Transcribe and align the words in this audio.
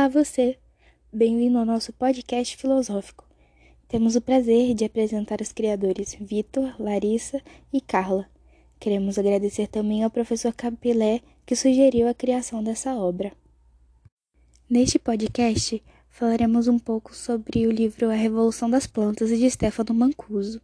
Olá, 0.00 0.08
você! 0.08 0.56
Bem-vindo 1.12 1.58
ao 1.58 1.66
nosso 1.66 1.92
podcast 1.92 2.56
filosófico. 2.56 3.28
Temos 3.86 4.16
o 4.16 4.22
prazer 4.22 4.72
de 4.72 4.86
apresentar 4.86 5.42
os 5.42 5.52
criadores 5.52 6.16
Vitor, 6.18 6.74
Larissa 6.80 7.42
e 7.70 7.82
Carla. 7.82 8.26
Queremos 8.78 9.18
agradecer 9.18 9.66
também 9.66 10.02
ao 10.02 10.08
professor 10.08 10.54
Capilé 10.54 11.20
que 11.44 11.54
sugeriu 11.54 12.08
a 12.08 12.14
criação 12.14 12.64
dessa 12.64 12.94
obra. 12.94 13.30
Neste 14.70 14.98
podcast, 14.98 15.82
falaremos 16.08 16.66
um 16.66 16.78
pouco 16.78 17.14
sobre 17.14 17.66
o 17.66 17.70
livro 17.70 18.08
A 18.08 18.14
Revolução 18.14 18.70
das 18.70 18.86
Plantas 18.86 19.28
de 19.28 19.50
Stefano 19.50 19.92
Mancuso. 19.92 20.62